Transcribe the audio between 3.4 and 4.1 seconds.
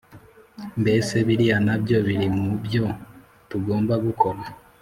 tugomba